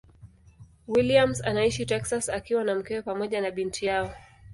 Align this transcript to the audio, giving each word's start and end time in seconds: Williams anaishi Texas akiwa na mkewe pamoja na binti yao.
Williams 0.87 1.41
anaishi 1.43 1.85
Texas 1.85 2.29
akiwa 2.29 2.63
na 2.63 2.75
mkewe 2.75 3.01
pamoja 3.01 3.41
na 3.41 3.51
binti 3.51 3.85
yao. 3.85 4.13